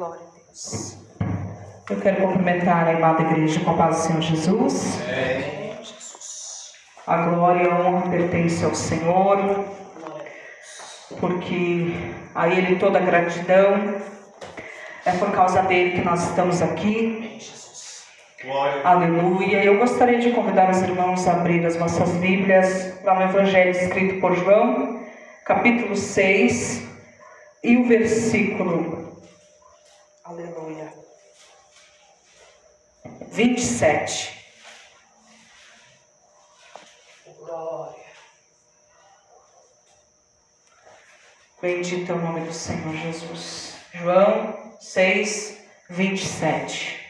Glória 0.00 0.16
a 0.16 0.46
Deus. 0.46 0.96
Eu 1.90 2.00
quero 2.00 2.22
cumprimentar 2.22 2.88
a 2.88 2.96
amada 2.96 3.20
igreja 3.20 3.60
com 3.60 3.72
a 3.72 3.76
paz 3.76 3.96
do 3.96 4.02
Senhor 4.04 4.22
Jesus. 4.22 4.98
A 7.06 7.16
glória 7.26 7.64
e 7.64 7.70
a 7.70 7.80
honra 7.80 8.08
pertence 8.08 8.64
ao 8.64 8.74
Senhor, 8.74 9.62
porque 11.20 11.92
a 12.34 12.48
Ele 12.48 12.76
toda 12.76 12.98
a 12.98 13.02
gratidão. 13.02 14.00
É 15.04 15.12
por 15.18 15.32
causa 15.32 15.60
dele 15.64 15.90
que 15.90 16.02
nós 16.02 16.30
estamos 16.30 16.62
aqui. 16.62 17.38
Aleluia. 18.82 19.62
Eu 19.62 19.76
gostaria 19.76 20.18
de 20.18 20.30
convidar 20.30 20.70
os 20.70 20.80
irmãos 20.80 21.28
a 21.28 21.32
abrir 21.32 21.66
as 21.66 21.76
vossas 21.76 22.08
Bíblias 22.12 22.98
para 23.04 23.18
o 23.18 23.22
Evangelho 23.22 23.72
escrito 23.72 24.18
por 24.18 24.34
João, 24.34 25.04
capítulo 25.44 25.94
6, 25.94 26.88
e 27.62 27.76
o 27.76 27.84
versículo. 27.86 28.99
Aleluia. 30.30 30.94
27. 33.32 34.32
Glória. 37.36 38.04
Bendito 41.60 42.12
é 42.12 42.14
o 42.14 42.18
nome 42.18 42.42
do 42.42 42.52
Senhor 42.52 42.94
Jesus. 42.94 43.74
João 43.92 44.78
6, 44.80 45.64
27. 45.90 47.00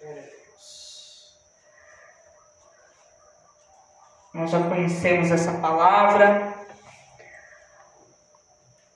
Glória 0.00 0.22
a 0.22 0.24
Deus. 0.24 1.36
Nós 4.32 4.50
já 4.50 4.66
conhecemos 4.66 5.30
essa 5.30 5.52
palavra, 5.58 6.51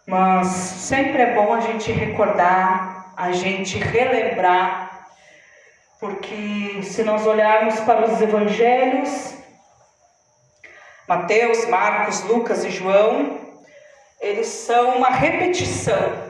mas 0.07 0.47
sempre 0.47 1.23
é 1.23 1.35
bom 1.35 1.53
a 1.53 1.61
gente 1.61 1.91
recordar, 1.91 3.13
a 3.17 3.33
gente 3.33 3.79
relembrar, 3.79 5.09
porque 5.99 6.83
se 6.83 7.03
nós 7.03 7.27
olharmos 7.27 7.81
para 7.81 8.05
os 8.05 8.21
evangelhos, 8.21 9.35
Mateus, 11.09 11.67
Marcos, 11.69 12.23
Lucas 12.23 12.65
e 12.65 12.71
João, 12.71 13.39
eles 14.21 14.47
são 14.47 14.97
uma 14.97 15.11
repetição. 15.11 16.27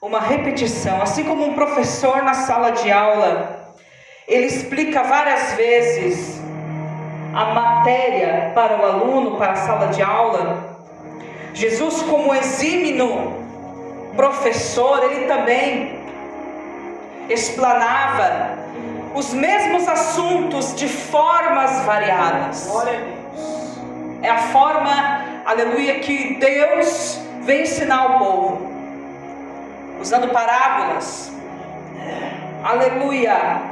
Uma 0.00 0.20
repetição, 0.20 1.02
assim 1.02 1.24
como 1.24 1.44
um 1.44 1.54
professor 1.54 2.22
na 2.22 2.34
sala 2.34 2.70
de 2.70 2.90
aula, 2.90 3.74
ele 4.26 4.46
explica 4.46 5.02
várias 5.02 5.52
vezes 5.52 6.40
a 7.34 7.46
matéria 7.46 8.52
para 8.54 8.80
o 8.80 8.84
aluno, 8.84 9.36
para 9.36 9.52
a 9.52 9.56
sala 9.56 9.88
de 9.88 10.02
aula. 10.02 10.77
Jesus, 11.58 12.02
como 12.02 12.32
exímio 12.32 13.32
professor, 14.14 15.02
ele 15.02 15.26
também 15.26 15.98
explanava 17.28 18.56
os 19.12 19.34
mesmos 19.34 19.88
assuntos 19.88 20.72
de 20.76 20.86
formas 20.86 21.80
variadas. 21.84 22.68
Glória 22.70 22.92
a 22.92 23.02
Deus. 23.02 23.78
É 24.22 24.30
a 24.30 24.38
forma, 24.38 25.24
aleluia, 25.44 25.98
que 25.98 26.38
Deus 26.38 27.20
vem 27.42 27.62
ensinar 27.62 28.02
ao 28.02 28.18
povo, 28.20 28.72
usando 30.00 30.28
parábolas. 30.28 31.32
Aleluia. 32.62 33.62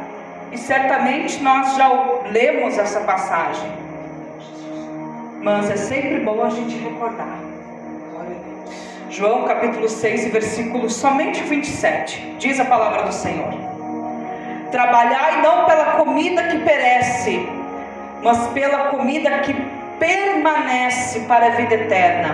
E 0.50 0.58
certamente 0.58 1.40
nós 1.40 1.76
já 1.76 1.88
lemos 2.32 2.76
essa 2.78 2.98
passagem, 3.02 3.70
mas 5.40 5.70
é 5.70 5.76
sempre 5.76 6.18
bom 6.24 6.42
a 6.42 6.50
gente 6.50 6.76
recordar. 6.78 7.45
João 9.16 9.44
capítulo 9.44 9.88
6, 9.88 10.30
versículo 10.30 10.90
somente 10.90 11.42
27. 11.42 12.36
Diz 12.38 12.60
a 12.60 12.66
palavra 12.66 13.04
do 13.04 13.14
Senhor: 13.14 13.48
Trabalhai 14.70 15.40
não 15.40 15.64
pela 15.64 15.92
comida 15.92 16.42
que 16.48 16.58
perece, 16.58 17.48
mas 18.22 18.46
pela 18.48 18.88
comida 18.88 19.38
que 19.38 19.54
permanece 19.98 21.20
para 21.20 21.46
a 21.46 21.50
vida 21.50 21.76
eterna, 21.76 22.28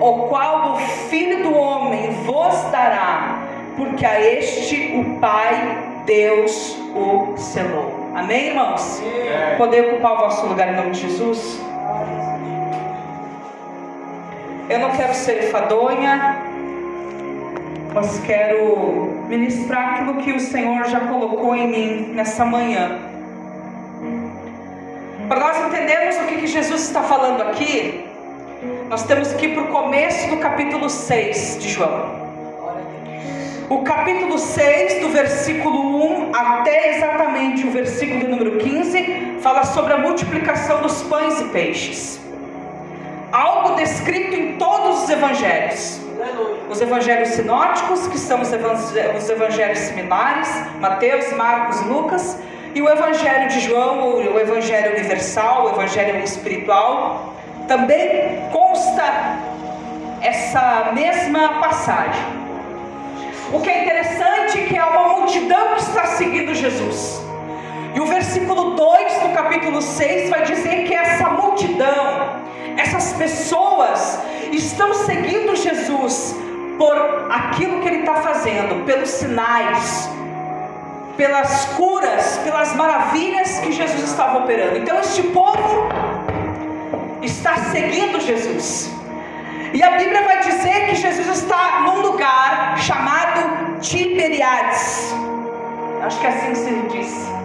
o 0.00 0.26
qual 0.28 0.72
o 0.72 0.76
Filho 1.10 1.42
do 1.42 1.54
Homem 1.54 2.10
vos 2.24 2.62
dará, 2.70 3.42
porque 3.76 4.06
a 4.06 4.18
este 4.18 4.96
o 4.98 5.20
Pai 5.20 6.00
Deus 6.06 6.78
o 6.94 7.36
selou. 7.36 7.92
Amém, 8.14 8.46
irmãos? 8.46 9.02
Amém. 9.02 9.58
Poder 9.58 9.92
ocupar 9.92 10.14
o 10.14 10.18
vosso 10.20 10.46
lugar 10.46 10.72
em 10.72 10.76
nome 10.76 10.92
de 10.92 11.02
Jesus? 11.02 11.60
Eu 14.68 14.80
não 14.80 14.90
quero 14.90 15.14
ser 15.14 15.44
enfadonha, 15.44 16.42
mas 17.94 18.18
quero 18.26 19.24
ministrar 19.28 19.94
aquilo 19.94 20.14
que 20.16 20.32
o 20.32 20.40
Senhor 20.40 20.84
já 20.86 21.00
colocou 21.00 21.54
em 21.54 21.68
mim 21.68 22.12
nessa 22.14 22.44
manhã. 22.44 22.98
Para 25.28 25.40
nós 25.40 25.66
entendermos 25.66 26.16
o 26.16 26.24
que, 26.26 26.36
que 26.38 26.46
Jesus 26.48 26.82
está 26.82 27.02
falando 27.02 27.42
aqui, 27.42 28.06
nós 28.88 29.04
temos 29.04 29.32
que 29.34 29.46
ir 29.46 29.54
para 29.54 29.62
o 29.62 29.68
começo 29.68 30.28
do 30.30 30.38
capítulo 30.38 30.90
6 30.90 31.58
de 31.60 31.68
João. 31.68 32.26
O 33.70 33.82
capítulo 33.82 34.36
6, 34.36 35.00
do 35.00 35.10
versículo 35.10 36.28
1 36.28 36.34
até 36.34 36.96
exatamente 36.96 37.66
o 37.66 37.70
versículo 37.70 38.28
número 38.28 38.58
15, 38.58 39.38
fala 39.40 39.64
sobre 39.64 39.92
a 39.92 39.98
multiplicação 39.98 40.82
dos 40.82 41.02
pães 41.04 41.40
e 41.40 41.44
peixes. 41.46 42.25
Algo 43.32 43.74
descrito 43.74 44.34
em 44.34 44.56
todos 44.56 45.04
os 45.04 45.10
evangelhos. 45.10 46.00
Os 46.70 46.80
evangelhos 46.80 47.28
sinóticos, 47.30 48.06
que 48.08 48.18
são 48.18 48.40
os 48.40 48.52
evang- 48.52 48.74
os 49.16 49.28
evangelhos 49.30 49.78
similares, 49.78 50.48
Mateus, 50.80 51.32
Marcos 51.32 51.80
Lucas, 51.82 52.38
e 52.74 52.82
o 52.82 52.88
evangelho 52.88 53.48
de 53.48 53.60
João, 53.60 54.16
o 54.16 54.38
evangelho 54.38 54.92
universal, 54.92 55.66
o 55.66 55.70
evangelho 55.70 56.22
espiritual, 56.22 57.32
também 57.68 58.42
consta 58.52 59.02
essa 60.20 60.90
mesma 60.92 61.60
passagem. 61.60 62.24
O 63.52 63.60
que 63.60 63.70
é 63.70 63.82
interessante 63.84 64.58
é 64.60 64.66
que 64.66 64.76
é 64.76 64.84
uma 64.84 65.08
multidão 65.18 65.74
que 65.74 65.80
está 65.82 66.04
seguindo 66.06 66.54
Jesus. 66.54 67.20
E 67.94 68.00
o 68.00 68.06
versículo 68.06 68.74
2 68.74 69.12
do 69.22 69.28
capítulo 69.34 69.80
6 69.80 70.28
vai 70.30 70.42
dizer 70.42 70.84
que 70.86 70.94
essa 70.94 71.30
multidão, 71.30 72.44
essas 72.76 73.12
pessoas, 73.14 74.18
estão 74.52 74.92
seguindo 74.94 75.56
Jesus 75.56 76.36
por 76.78 76.96
aquilo 77.30 77.80
que 77.80 77.88
ele 77.88 78.00
está 78.00 78.16
fazendo, 78.16 78.84
pelos 78.84 79.08
sinais, 79.08 80.10
pelas 81.16 81.64
curas, 81.76 82.38
pelas 82.44 82.74
maravilhas 82.74 83.58
que 83.60 83.72
Jesus 83.72 84.02
estava 84.02 84.38
operando. 84.38 84.76
Então, 84.78 84.98
este 85.00 85.22
povo 85.24 85.88
está 87.22 87.56
seguindo 87.56 88.20
Jesus. 88.20 88.90
E 89.72 89.82
a 89.82 89.90
Bíblia 89.92 90.22
vai 90.22 90.40
dizer 90.40 90.86
que 90.86 90.94
Jesus 90.94 91.28
está 91.28 91.80
num 91.80 92.00
lugar 92.00 92.78
chamado 92.78 93.80
Tiberiades. 93.80 95.14
Acho 96.02 96.20
que 96.20 96.26
é 96.26 96.30
assim 96.30 96.48
que 96.50 96.56
se 96.56 96.72
diz. 96.88 97.35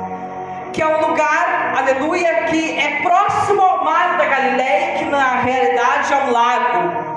Que 0.73 0.81
é 0.81 0.87
um 0.87 1.07
lugar, 1.07 1.73
aleluia, 1.77 2.45
que 2.45 2.79
é 2.79 3.01
próximo 3.01 3.61
ao 3.61 3.83
mar 3.83 4.17
da 4.17 4.25
Galileia, 4.25 4.97
que 4.97 5.05
na 5.05 5.41
realidade 5.41 6.13
é 6.13 6.17
um 6.17 6.31
lago. 6.31 7.11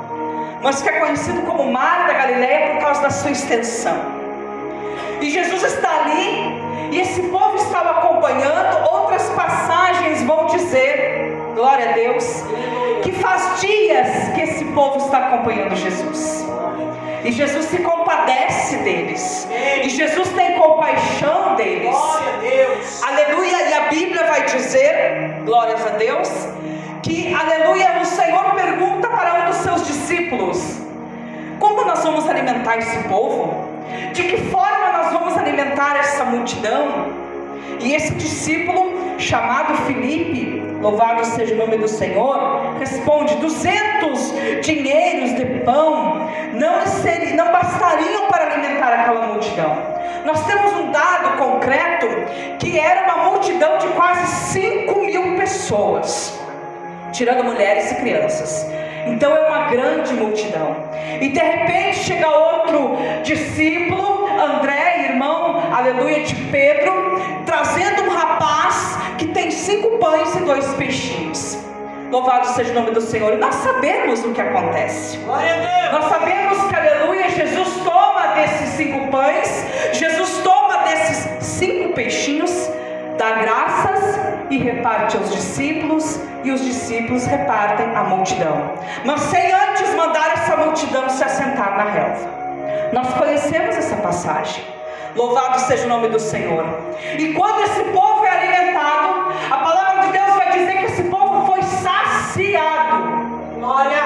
Mas 0.62 0.82
que 0.82 0.88
é 0.88 0.92
conhecido 0.98 1.42
como 1.42 1.70
Mar 1.70 2.06
da 2.06 2.14
Galileia 2.14 2.70
por 2.70 2.80
causa 2.80 3.02
da 3.02 3.10
sua 3.10 3.30
extensão. 3.30 3.96
E 5.20 5.30
Jesus 5.30 5.62
está 5.62 5.90
ali, 6.00 6.62
e 6.90 7.00
esse 7.00 7.22
povo 7.24 7.56
estava 7.56 7.90
acompanhando. 7.98 8.90
Outras 8.90 9.28
passagens 9.30 10.22
vão 10.22 10.46
dizer, 10.46 11.36
glória 11.54 11.90
a 11.90 11.92
Deus, 11.92 12.42
que 13.02 13.12
faz 13.12 13.60
dias 13.60 14.08
que 14.34 14.40
esse 14.40 14.64
povo 14.66 15.04
está 15.04 15.18
acompanhando 15.18 15.76
Jesus. 15.76 16.44
E 17.24 17.32
Jesus 17.32 17.66
se 17.66 17.78
compadece 17.78 18.76
deles. 18.78 19.48
E 19.82 19.88
Jesus 19.88 20.28
tem 20.30 20.58
compaixão 20.58 21.56
deles. 21.56 21.90
Glória 21.90 22.34
a 22.34 22.36
Deus. 22.36 23.02
Aleluia. 23.02 23.70
E 23.70 23.72
a 23.72 23.80
Bíblia 23.88 24.24
vai 24.24 24.42
dizer, 24.44 25.42
glórias 25.54 25.86
a 25.86 25.90
Deus, 25.90 26.28
que, 27.00 27.32
aleluia, 27.32 28.00
o 28.02 28.04
Senhor 28.04 28.54
pergunta 28.56 29.06
para 29.08 29.42
um 29.42 29.44
dos 29.46 29.56
seus 29.58 29.86
discípulos: 29.86 30.58
Como 31.60 31.84
nós 31.84 32.02
vamos 32.02 32.28
alimentar 32.28 32.76
esse 32.78 32.98
povo? 33.04 33.54
De 34.12 34.24
que 34.24 34.38
forma 34.50 34.92
nós 34.98 35.12
vamos 35.12 35.38
alimentar 35.38 35.96
essa 36.00 36.24
multidão? 36.24 37.06
E 37.78 37.94
esse 37.94 38.14
discípulo, 38.14 39.16
chamado 39.18 39.74
Filipe, 39.86 40.60
louvado 40.80 41.24
seja 41.24 41.54
o 41.54 41.58
nome 41.58 41.76
do 41.76 41.86
Senhor, 41.86 42.74
responde: 42.80 43.36
200 43.36 44.32
dinheiros 44.62 45.36
de 45.36 45.44
pão 45.60 46.28
não, 46.54 46.84
seri- 46.86 47.34
não 47.34 47.52
bastariam 47.52 48.26
para 48.26 48.46
alimentar 48.46 48.92
aquela 48.92 49.26
multidão. 49.28 49.94
Nós 50.24 50.44
temos 50.46 50.72
um 50.72 50.90
dado 50.90 51.36
concreto 51.38 52.06
que 52.58 52.78
era 52.78 53.04
uma 53.04 53.30
multidão 53.30 53.76
de 53.78 53.86
quase 53.88 54.26
5 54.52 55.00
mil 55.00 55.23
pessoas, 55.44 56.40
tirando 57.12 57.44
mulheres 57.44 57.92
e 57.92 57.96
crianças. 57.96 58.66
Então 59.06 59.36
é 59.36 59.46
uma 59.46 59.68
grande 59.68 60.14
multidão. 60.14 60.74
E 61.20 61.28
de 61.28 61.38
repente 61.38 61.98
chega 61.98 62.26
outro 62.26 62.96
discípulo, 63.22 64.26
André, 64.40 65.10
irmão, 65.10 65.62
aleluia, 65.70 66.24
de 66.24 66.34
Pedro, 66.46 66.94
trazendo 67.44 68.04
um 68.04 68.08
rapaz 68.08 68.96
que 69.18 69.26
tem 69.28 69.50
cinco 69.50 69.98
pães 69.98 70.34
e 70.34 70.40
dois 70.40 70.66
peixinhos. 70.74 71.58
Louvado 72.10 72.46
seja 72.48 72.70
o 72.70 72.74
nome 72.74 72.92
do 72.92 73.02
Senhor. 73.02 73.34
E 73.34 73.36
nós 73.36 73.54
sabemos 73.56 74.24
o 74.24 74.32
que 74.32 74.40
acontece. 74.40 75.18
Nós 75.18 76.04
sabemos 76.06 76.68
que, 76.68 76.74
aleluia, 76.74 77.28
Jesus 77.28 77.68
toma 77.84 78.28
desses 78.28 78.70
cinco 78.70 79.08
pães, 79.08 79.66
Jesus 79.92 80.38
toma 80.42 80.78
desses 80.84 81.44
cinco 81.44 81.92
peixinhos, 81.92 82.70
dá 83.18 83.32
graças 83.32 83.93
e 84.54 84.58
reparte 84.58 85.16
aos 85.16 85.30
discípulos, 85.30 86.20
e 86.44 86.50
os 86.52 86.64
discípulos 86.64 87.26
repartem 87.26 87.94
à 87.94 88.04
multidão. 88.04 88.74
Mas 89.04 89.20
sem 89.22 89.52
antes 89.52 89.94
mandar 89.94 90.32
essa 90.32 90.56
multidão 90.56 91.08
se 91.08 91.24
assentar 91.24 91.76
na 91.76 91.84
relva. 91.90 92.28
Nós 92.92 93.12
conhecemos 93.14 93.76
essa 93.76 93.96
passagem. 93.96 94.64
Louvado 95.16 95.60
seja 95.60 95.86
o 95.86 95.88
nome 95.88 96.08
do 96.08 96.20
Senhor. 96.20 96.64
E 97.18 97.32
quando 97.32 97.62
esse 97.62 97.82
povo 97.84 98.24
é 98.24 98.30
alimentado, 98.30 99.32
a 99.50 99.56
palavra 99.58 100.06
de 100.06 100.12
Deus 100.12 100.36
vai 100.36 100.52
dizer 100.52 100.78
que 100.78 100.84
esse 100.84 101.02
povo 101.04 101.46
foi 101.46 101.62
saciado. 101.62 103.04
Glória. 103.58 104.04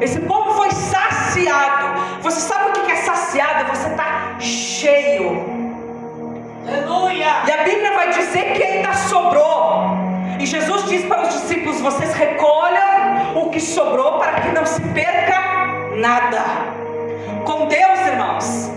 Esse 0.00 0.20
povo 0.20 0.52
foi 0.54 0.70
saciado. 0.70 2.20
Você 2.22 2.40
sabe 2.40 2.68
o 2.68 2.72
que 2.72 2.92
é 2.92 2.96
saciado? 2.96 3.64
Você 3.74 3.88
está 3.88 4.15
dizer 8.36 8.52
que 8.52 8.62
ainda 8.62 8.92
sobrou. 8.92 9.96
E 10.38 10.44
Jesus 10.44 10.84
diz 10.88 11.04
para 11.04 11.22
os 11.22 11.28
discípulos: 11.32 11.80
vocês 11.80 12.12
recolham 12.12 13.42
o 13.42 13.50
que 13.50 13.60
sobrou 13.60 14.18
para 14.18 14.40
que 14.40 14.48
não 14.48 14.66
se 14.66 14.80
perca 14.88 15.40
nada. 15.96 16.42
Com 17.44 17.66
Deus, 17.66 18.00
irmãos, 18.00 18.70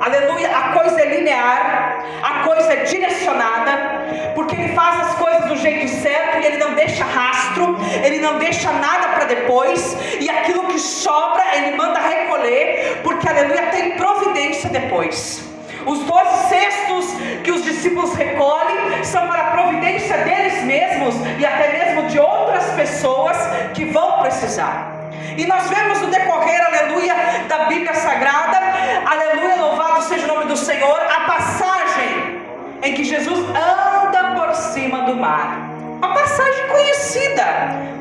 aleluia, 0.00 0.50
a 0.54 0.72
coisa 0.72 1.00
é 1.00 1.16
linear, 1.16 2.04
a 2.22 2.44
coisa 2.44 2.72
é 2.72 2.84
direcionada, 2.84 4.32
porque 4.34 4.54
Ele 4.54 4.74
faz 4.74 5.00
as 5.00 5.14
coisas 5.14 5.44
do 5.46 5.56
jeito 5.56 5.88
certo 5.88 6.38
e 6.38 6.46
Ele 6.46 6.58
não 6.58 6.74
deixa 6.74 7.04
rastro, 7.04 7.76
Ele 8.04 8.18
não 8.18 8.38
deixa 8.38 8.70
nada 8.72 9.08
para 9.14 9.24
depois, 9.24 9.96
e 10.20 10.28
aquilo 10.28 10.66
que 10.66 10.78
sobra 10.78 11.42
Ele 11.54 11.76
manda 11.76 12.00
recolher, 12.00 13.00
porque 13.02 13.28
aleluia 13.28 13.68
tem 13.70 13.92
providência 13.92 14.68
depois. 14.68 15.45
Os 15.86 16.00
doze 16.00 16.48
cestos 16.48 17.14
que 17.44 17.52
os 17.52 17.62
discípulos 17.62 18.12
recolhem 18.14 19.04
são 19.04 19.28
para 19.28 19.42
a 19.42 19.50
providência 19.52 20.18
deles 20.18 20.64
mesmos 20.64 21.14
e 21.38 21.46
até 21.46 21.72
mesmo 21.72 22.08
de 22.08 22.18
outras 22.18 22.64
pessoas 22.72 23.36
que 23.72 23.84
vão 23.84 24.20
precisar. 24.20 25.10
E 25.36 25.46
nós 25.46 25.68
vemos 25.68 26.00
no 26.00 26.08
decorrer, 26.08 26.60
aleluia, 26.66 27.14
da 27.46 27.66
Bíblia 27.66 27.94
Sagrada, 27.94 28.58
aleluia, 29.06 29.56
louvado 29.56 30.02
seja 30.02 30.24
o 30.24 30.34
nome 30.34 30.46
do 30.46 30.56
Senhor, 30.56 31.00
a 31.00 31.20
passagem 31.20 32.42
em 32.82 32.92
que 32.92 33.04
Jesus 33.04 33.38
anda 33.50 34.34
por 34.34 34.54
cima 34.54 35.02
do 35.02 35.14
mar. 35.14 35.70
Uma 35.98 36.14
passagem 36.14 36.66
conhecida, 36.66 37.44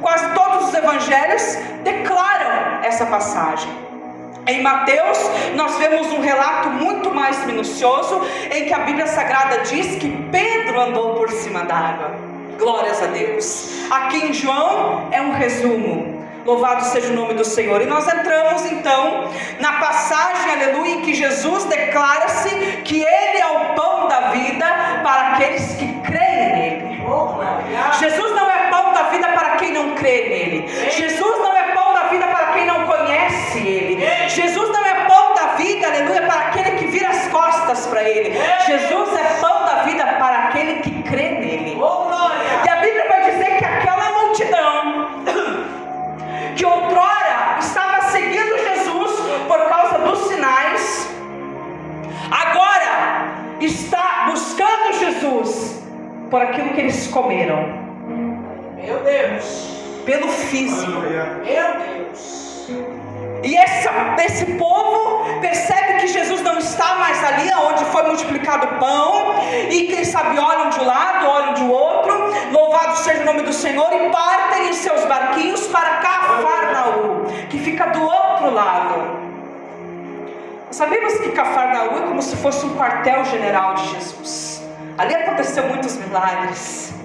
quase 0.01 0.27
todos 0.33 0.69
os 0.69 0.73
evangelhos 0.73 1.57
declaram 1.83 2.83
essa 2.83 3.05
passagem. 3.05 3.84
Em 4.47 4.61
Mateus, 4.61 5.17
nós 5.55 5.75
vemos 5.79 6.11
um 6.13 6.21
relato 6.21 6.69
muito 6.69 7.11
mais 7.11 7.43
minucioso, 7.45 8.21
em 8.51 8.65
que 8.65 8.73
a 8.73 8.79
Bíblia 8.79 9.07
Sagrada 9.07 9.59
diz 9.63 9.95
que 9.95 10.09
Pedro 10.31 10.79
andou 10.79 11.15
por 11.15 11.31
cima 11.31 11.63
d'água. 11.63 12.11
Glórias 12.59 13.01
a 13.01 13.07
Deus. 13.07 13.71
Aqui 13.89 14.17
em 14.17 14.33
João 14.33 15.07
é 15.11 15.19
um 15.19 15.31
resumo. 15.31 16.23
Louvado 16.45 16.83
seja 16.85 17.11
o 17.11 17.15
nome 17.15 17.33
do 17.33 17.43
Senhor. 17.43 17.81
E 17.81 17.87
nós 17.87 18.07
entramos 18.07 18.63
então 18.71 19.31
na 19.59 19.73
passagem, 19.79 20.51
aleluia, 20.51 20.93
em 20.93 21.01
que 21.01 21.15
Jesus 21.15 21.63
declara-se 21.63 22.49
que 22.83 23.01
Ele 23.01 23.39
é 23.39 23.47
o 23.47 23.73
pão 23.73 24.07
da 24.07 24.29
vida 24.29 24.65
para 25.01 25.29
aqueles 25.29 25.75
que 25.75 25.87
creem 26.01 26.53
nele. 26.53 27.03
Oh. 27.03 27.97
Jesus 27.97 28.31
não 28.35 28.49
é 28.49 28.69
pão 28.69 28.93
da 28.93 29.03
vida 29.09 29.27
para 29.29 29.55
quem 29.55 29.73
não 29.73 29.95
crê 29.95 30.29
nele. 30.29 30.91
Jesus 30.91 31.37
não 31.39 31.54
Jesus 34.35 34.69
não 34.69 34.85
é 34.85 35.05
pão 35.07 35.33
da 35.33 35.55
vida, 35.55 35.87
aleluia, 35.87 36.23
para 36.23 36.47
aquele 36.47 36.71
que 36.71 36.87
vira 36.87 37.07
as 37.07 37.27
costas 37.29 37.87
para 37.87 38.03
ele. 38.03 38.37
Jesus 38.65 39.15
é 39.17 39.39
pão 39.39 39.65
da 39.65 39.83
vida 39.83 40.05
para 40.19 40.49
aquele 40.49 40.81
que 40.81 41.03
crê 41.03 41.31
nele. 41.39 41.77
Oh. 41.81 42.05
E 42.65 42.69
a 42.69 42.75
Bíblia 42.81 43.07
vai 43.07 43.31
dizer 43.31 43.57
que 43.57 43.63
aquela 43.63 44.11
multidão 44.11 45.07
que 46.57 46.65
outrora 46.65 47.57
estava 47.59 48.01
seguindo 48.09 48.57
Jesus 48.57 49.11
por 49.47 49.69
causa 49.69 49.99
dos 49.99 50.19
sinais, 50.27 51.09
agora 52.29 53.29
está 53.61 54.25
buscando 54.31 54.99
Jesus 54.99 55.81
por 56.29 56.41
aquilo 56.41 56.73
que 56.73 56.81
eles 56.81 57.07
comeram, 57.07 57.63
Meu 58.75 58.99
Deus. 58.99 59.79
pelo 60.05 60.27
físico. 60.27 60.91
Meu 60.91 61.39
Deus. 61.45 62.34
E 63.45 63.55
essa, 63.55 63.91
esse 64.25 64.45
povo 64.55 65.39
percebe 65.39 65.99
que 65.99 66.07
Jesus 66.07 66.41
não 66.41 66.57
está 66.57 66.95
mais 66.95 67.23
ali 67.23 67.47
onde 67.53 67.85
foi 67.85 68.01
multiplicado 68.01 68.65
o 68.65 68.79
pão, 68.79 69.35
e 69.69 69.85
quem 69.85 70.03
sabe 70.03 70.39
olham 70.39 70.71
de 70.71 70.79
um 70.79 70.85
lado, 70.85 71.29
olham 71.29 71.53
de 71.53 71.63
outro, 71.63 72.33
louvado 72.51 72.97
seja 72.97 73.21
o 73.21 73.25
nome 73.25 73.43
do 73.43 73.53
Senhor, 73.53 73.87
e 73.93 74.09
partem 74.09 74.69
em 74.69 74.73
seus 74.73 75.05
barquinhos 75.05 75.67
para 75.67 75.97
Cafarnaú, 75.97 77.25
que 77.47 77.59
fica 77.59 77.85
do 77.85 78.01
outro 78.01 78.51
lado. 78.51 79.25
Sabemos 80.71 81.13
que 81.19 81.29
Cafarnaú 81.29 81.99
é 81.99 82.01
como 82.01 82.23
se 82.23 82.35
fosse 82.37 82.65
um 82.65 82.75
quartel-general 82.75 83.75
de 83.75 83.89
Jesus. 83.91 84.63
Ali 84.97 85.13
aconteceu 85.13 85.67
muitos 85.67 85.95
milagres. 85.97 86.95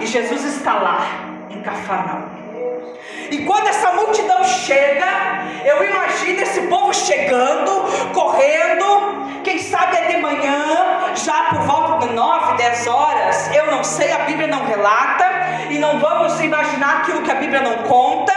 E 0.00 0.06
Jesus 0.06 0.44
está 0.44 0.74
lá, 0.74 1.06
em 1.48 1.62
Cafarnaum. 1.62 2.33
E 3.30 3.44
quando 3.44 3.68
essa 3.68 3.92
multidão 3.92 4.44
chega, 4.44 5.06
eu 5.64 5.84
imagino 5.84 6.40
esse 6.42 6.62
povo 6.62 6.92
chegando, 6.94 7.70
correndo, 8.12 9.40
quem 9.42 9.58
sabe 9.58 9.96
é 9.96 10.06
de 10.08 10.16
manhã, 10.18 11.14
já 11.14 11.44
por 11.50 11.60
volta 11.60 12.06
de 12.06 12.12
9, 12.14 12.56
10 12.56 12.86
horas, 12.86 13.54
eu 13.54 13.66
não 13.70 13.82
sei, 13.82 14.12
a 14.12 14.18
Bíblia 14.20 14.46
não 14.46 14.64
relata, 14.64 15.24
e 15.70 15.78
não 15.78 15.98
vamos 15.98 16.40
imaginar 16.40 16.98
aquilo 16.98 17.22
que 17.22 17.30
a 17.30 17.36
Bíblia 17.36 17.60
não 17.60 17.78
conta. 17.84 18.32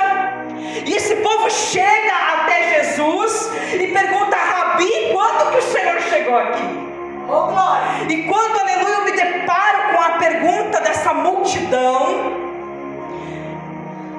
E 0.85 0.93
esse 0.93 1.15
povo 1.17 1.49
chega 1.49 2.13
até 2.35 2.75
Jesus 2.75 3.51
e 3.73 3.87
pergunta, 3.87 4.35
Rabi, 4.35 5.11
quando 5.11 5.51
que 5.51 5.57
o 5.57 5.61
Senhor 5.61 5.99
chegou 6.01 6.37
aqui? 6.37 6.63
Oh, 7.27 7.47
glória. 7.47 8.05
E 8.07 8.23
quando, 8.23 8.59
aleluia, 8.59 8.93
eu 8.93 9.05
me 9.05 9.11
deparo 9.11 9.95
com 9.95 10.01
a 10.01 10.09
pergunta 10.17 10.79
dessa 10.79 11.13
multidão, 11.13 12.46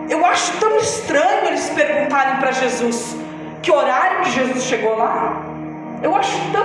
eu 0.08 0.24
acho 0.24 0.52
tão 0.58 0.76
estranho 0.78 1.46
eles 1.46 1.68
perguntarem 1.70 2.36
para 2.36 2.52
Jesus 2.52 3.16
que 3.62 3.70
horário 3.70 4.22
que 4.22 4.30
Jesus 4.30 4.64
chegou 4.64 4.96
lá. 4.96 5.42
Eu 6.02 6.14
acho 6.14 6.36
tão 6.52 6.64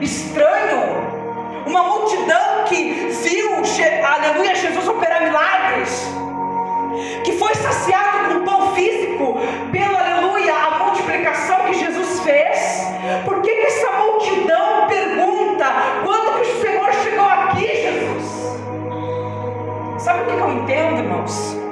estranho. 0.00 1.04
Uma 1.66 1.82
multidão 1.82 2.64
que 2.66 3.08
viu, 3.22 3.50
aleluia, 4.04 4.54
Jesus 4.54 4.86
operar 4.86 5.22
milagres, 5.22 6.06
que 7.24 7.32
foi 7.32 7.54
saciado 7.54 8.34
com 8.34 8.44
pão 8.44 8.74
físico, 8.74 9.36
pelo 9.72 9.96
aleluia, 9.96 10.52
a 10.54 10.84
multiplicação 10.84 11.60
que 11.66 11.74
Jesus 11.74 12.20
fez. 12.20 12.84
Por 13.24 13.40
que, 13.40 13.50
que 13.50 13.66
essa 13.66 13.92
multidão 13.92 14.86
pergunta 14.88 15.64
quando 16.04 16.42
que 16.42 16.50
o 16.50 16.60
Senhor 16.60 16.92
chegou 17.02 17.26
aqui, 17.26 17.66
Jesus? 17.66 18.58
Sabe 19.98 20.22
o 20.22 20.26
que 20.26 20.32
eu 20.32 20.50
entendo, 20.50 20.98
irmãos? 20.98 21.63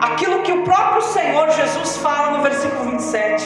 Aquilo 0.00 0.42
que 0.42 0.52
o 0.52 0.62
próprio 0.62 1.02
Senhor 1.02 1.50
Jesus 1.50 1.96
fala 1.98 2.36
no 2.36 2.42
versículo 2.42 2.90
27. 2.90 3.44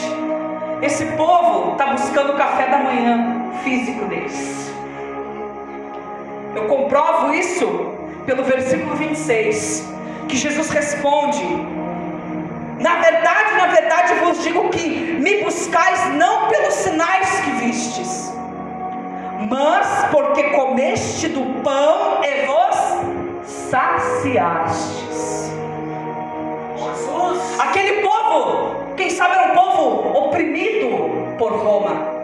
Esse 0.81 1.05
povo 1.17 1.73
está 1.73 1.87
buscando 1.87 2.33
o 2.33 2.37
café 2.37 2.67
da 2.67 2.79
manhã 2.79 3.51
físico 3.63 4.05
deles. 4.05 4.71
Eu 6.55 6.65
comprovo 6.65 7.33
isso 7.33 7.65
pelo 8.25 8.43
versículo 8.43 8.95
26, 8.95 9.87
que 10.27 10.35
Jesus 10.35 10.69
responde: 10.69 11.43
Na 12.79 12.95
verdade, 12.95 13.57
na 13.57 13.67
verdade 13.67 14.13
vos 14.15 14.43
digo 14.43 14.69
que 14.69 14.89
me 15.19 15.43
buscais 15.43 16.13
não 16.15 16.49
pelos 16.49 16.73
sinais 16.73 17.39
que 17.41 17.51
vistes, 17.51 18.33
mas 19.49 20.05
porque 20.11 20.43
comeste 20.49 21.29
do 21.29 21.61
pão 21.61 22.21
e 22.23 22.45
vos 22.47 22.75
saciastes. 23.69 25.01
Aquele 27.59 28.01
povo, 28.01 28.95
quem 28.95 29.09
sabe 29.09 29.35
era 29.35 29.51
um 29.51 29.55
povo 29.55 30.25
oprimido 30.25 31.35
por 31.37 31.51
Roma. 31.53 32.21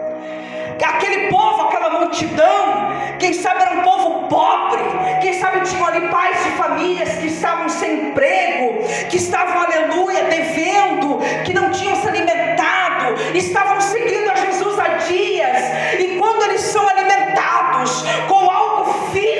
Aquele 0.82 1.28
povo, 1.28 1.62
aquela 1.62 1.90
multidão 2.00 2.88
quem 3.18 3.32
sabe 3.32 3.62
era 3.62 3.72
um 3.72 3.82
povo 3.82 4.28
pobre, 4.28 4.80
quem 5.20 5.32
sabe 5.34 5.60
tinham 5.62 5.86
ali 5.86 6.08
pais 6.08 6.42
de 6.44 6.50
famílias 6.50 7.08
que 7.16 7.26
estavam 7.26 7.68
sem 7.68 8.10
emprego, 8.10 8.84
que 9.10 9.16
estavam, 9.16 9.60
aleluia, 9.62 10.24
devendo, 10.24 11.18
que 11.44 11.52
não 11.52 11.70
tinham 11.70 11.96
se 11.96 12.08
alimentado, 12.08 13.14
estavam 13.34 13.80
seguindo 13.80 14.30
a 14.30 14.36
Jesus 14.36 14.78
há 14.78 14.88
dias, 15.08 15.58
e 15.98 16.16
quando 16.18 16.44
eles 16.44 16.60
são 16.60 16.88
alimentados 16.88 18.04
com 18.28 18.50
algo 18.50 19.10
físico, 19.10 19.37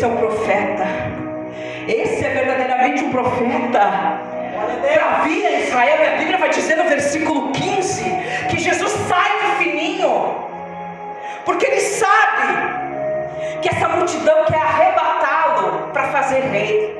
esse 0.00 0.04
é 0.06 0.08
o 0.08 0.16
profeta. 0.16 0.86
Esse 1.86 2.24
é 2.24 2.30
verdadeiramente 2.30 3.04
um 3.04 3.10
profeta. 3.10 3.82
Havia 5.10 5.50
em 5.50 5.62
Israel, 5.64 5.98
e 6.00 6.14
a 6.14 6.16
Bíblia 6.16 6.38
vai 6.38 6.48
dizer 6.48 6.76
no 6.76 6.84
versículo 6.84 7.52
15 7.52 8.04
que 8.48 8.58
Jesus 8.58 8.92
sai 9.06 9.30
do 9.42 9.56
fininho, 9.58 10.36
porque 11.44 11.66
ele 11.66 11.80
sabe 11.80 12.46
que 13.60 13.68
essa 13.68 13.88
multidão 13.88 14.46
quer 14.46 14.56
arrebatá-lo 14.56 15.88
para 15.92 16.04
fazer 16.04 16.40
rei. 16.44 16.98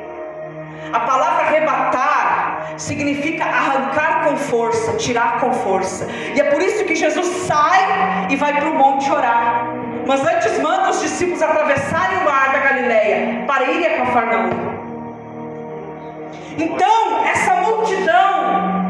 A 0.93 1.01
palavra 1.01 1.45
arrebatar 1.47 2.75
significa 2.77 3.45
arrancar 3.45 4.25
com 4.25 4.37
força, 4.37 4.93
tirar 4.99 5.41
com 5.41 5.55
força, 5.55 6.07
e 6.35 6.41
é 6.41 6.45
por 6.45 6.61
isso 6.61 6.85
que 6.85 6.95
Jesus 6.95 7.27
sai 7.47 8.29
e 8.29 8.37
vai 8.37 8.53
para 8.53 8.69
o 8.69 8.75
monte 8.75 9.11
orar. 9.11 9.90
Mas 10.07 10.27
antes 10.27 10.59
manda 10.59 10.91
os 10.91 11.01
discípulos 11.01 11.43
atravessarem 11.43 12.19
o 12.19 12.25
mar 12.25 12.53
da 12.53 12.59
Galileia 12.59 13.45
para 13.47 13.71
irem 13.71 13.87
a 13.87 13.99
Cafarnaum. 13.99 14.51
Então, 16.59 17.25
essa 17.25 17.55
multidão 17.57 18.85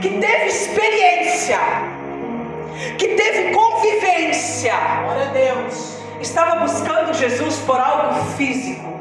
que 0.00 0.18
teve 0.18 0.46
experiência, 0.46 1.58
que 2.98 3.08
teve 3.08 3.52
convivência, 3.52 4.74
Glória 5.02 5.24
a 5.24 5.32
Deus. 5.32 5.98
estava 6.20 6.56
buscando 6.56 7.14
Jesus 7.14 7.58
por 7.60 7.78
algo 7.78 8.14
físico. 8.36 8.94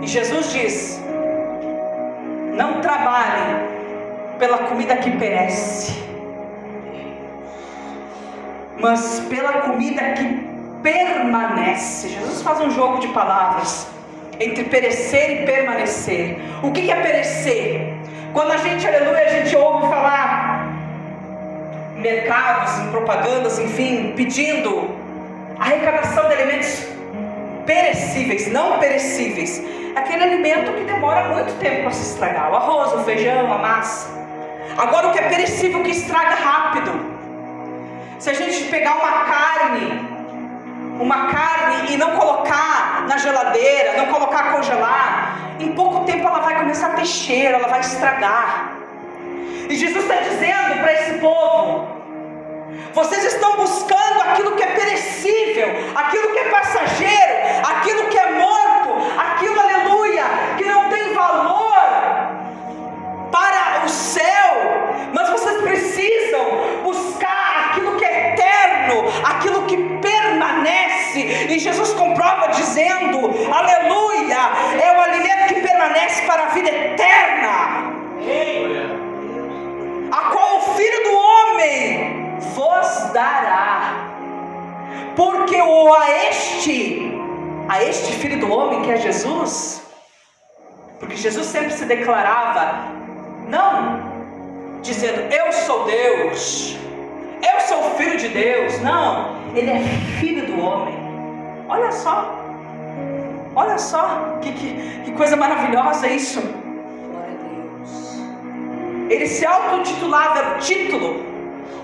E 0.00 0.06
Jesus 0.06 0.52
diz: 0.52 1.00
Não 2.54 2.80
trabalhem 2.80 3.76
pela 4.38 4.58
comida 4.58 4.96
que 4.96 5.10
perece, 5.12 6.05
mas 8.78 9.20
pela 9.28 9.52
comida 9.62 10.02
que 10.12 10.46
permanece. 10.82 12.08
Jesus 12.08 12.42
faz 12.42 12.60
um 12.60 12.70
jogo 12.70 12.98
de 13.00 13.08
palavras 13.08 13.88
entre 14.38 14.64
perecer 14.64 15.42
e 15.42 15.46
permanecer. 15.46 16.38
O 16.62 16.70
que 16.70 16.90
é 16.90 16.96
perecer? 16.96 17.94
Quando 18.32 18.52
a 18.52 18.56
gente, 18.58 18.86
aleluia, 18.86 19.24
a 19.24 19.28
gente 19.28 19.56
ouve 19.56 19.88
falar 19.88 20.68
mercados, 21.96 22.78
em 22.80 22.90
propagandas, 22.90 23.58
enfim, 23.58 24.12
pedindo 24.14 24.94
arrecadação 25.58 26.28
de 26.28 26.34
alimentos 26.34 26.86
perecíveis, 27.64 28.52
não 28.52 28.78
perecíveis. 28.78 29.62
Aquele 29.96 30.22
alimento 30.24 30.72
que 30.72 30.84
demora 30.84 31.28
muito 31.30 31.58
tempo 31.58 31.82
para 31.82 31.90
se 31.90 32.12
estragar, 32.12 32.52
o 32.52 32.54
arroz, 32.54 32.92
o 32.92 33.04
feijão, 33.04 33.50
a 33.50 33.58
massa. 33.58 34.08
Agora 34.76 35.08
o 35.08 35.12
que 35.12 35.18
é 35.18 35.28
perecível 35.28 35.82
que 35.82 35.90
estraga 35.90 36.34
rápido. 36.34 37.15
Se 38.18 38.30
a 38.30 38.32
gente 38.32 38.64
pegar 38.70 38.94
uma 38.94 39.24
carne, 39.24 40.08
uma 40.98 41.26
carne 41.26 41.92
e 41.92 41.96
não 41.98 42.16
colocar 42.16 43.04
na 43.06 43.18
geladeira, 43.18 43.98
não 43.98 44.06
colocar 44.06 44.52
congelar, 44.52 45.38
em 45.60 45.72
pouco 45.72 46.04
tempo 46.04 46.26
ela 46.26 46.40
vai 46.40 46.56
começar 46.58 46.88
a 46.88 46.90
ter 46.90 47.06
cheiro, 47.06 47.56
ela 47.56 47.68
vai 47.68 47.80
estragar. 47.80 48.72
E 49.68 49.76
Jesus 49.76 50.04
está 50.04 50.16
dizendo 50.16 50.80
para 50.80 50.92
esse 50.94 51.18
povo: 51.18 51.88
vocês 52.94 53.24
estão 53.24 53.56
buscando 53.56 54.22
aquilo 54.22 54.52
que 54.52 54.62
é 54.62 54.68
perecível, 54.68 55.68
aquilo 55.94 56.32
que 56.32 56.38
é 56.38 56.48
passageiro, 56.48 57.34
aquilo 57.68 58.08
que 58.08 58.18
é 58.18 58.30
morto, 58.32 59.18
aquilo, 59.18 59.60
aleluia, 59.60 60.24
que 60.56 60.64
não 60.64 60.88
tem 60.88 61.12
valor 61.12 61.74
para 63.30 63.84
o 63.84 63.88
céu, 63.90 64.54
mas 65.12 65.28
vocês 65.28 65.60
precisam 65.60 66.82
buscar 66.82 67.65
eterno, 68.86 69.04
aquilo 69.24 69.62
que 69.66 69.76
permanece, 69.98 71.20
e 71.48 71.58
Jesus 71.58 71.92
comprova 71.94 72.48
dizendo: 72.48 73.18
aleluia, 73.52 74.38
é 74.82 74.96
o 74.96 75.00
alimento 75.02 75.54
que 75.54 75.60
permanece 75.60 76.22
para 76.22 76.44
a 76.44 76.48
vida 76.48 76.68
eterna, 76.68 77.92
a 80.12 80.20
qual 80.30 80.58
o 80.58 80.60
Filho 80.76 81.04
do 81.04 81.16
Homem 81.16 82.38
vos 82.54 83.12
dará, 83.12 83.94
porque 85.14 85.60
o 85.60 85.94
a 85.94 86.10
este, 86.28 87.12
a 87.68 87.82
este 87.82 88.12
Filho 88.12 88.40
do 88.40 88.52
Homem 88.52 88.82
que 88.82 88.90
é 88.90 88.96
Jesus, 88.96 89.82
porque 90.98 91.16
Jesus 91.16 91.46
sempre 91.46 91.72
se 91.72 91.84
declarava, 91.84 92.86
não 93.48 94.14
dizendo 94.82 95.32
eu 95.32 95.52
sou 95.52 95.84
Deus, 95.84 96.76
eu 97.42 97.60
sou 97.60 97.90
filho 97.96 98.16
de 98.16 98.28
Deus, 98.28 98.80
não, 98.80 99.36
ele 99.54 99.70
é 99.70 99.80
filho 100.20 100.46
do 100.46 100.60
homem. 100.60 100.94
Olha 101.68 101.90
só, 101.92 102.44
olha 103.54 103.78
só, 103.78 104.38
que, 104.40 104.52
que, 104.52 105.00
que 105.04 105.12
coisa 105.12 105.36
maravilhosa 105.36 106.06
isso. 106.08 106.40
Ele 109.08 109.26
se 109.26 109.46
autotitulava, 109.46 110.38
era 110.38 110.56
o 110.56 110.58
título, 110.58 111.24